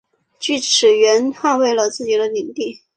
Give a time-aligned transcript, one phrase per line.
[0.39, 2.81] 锯齿螈捍卫了自己的领地。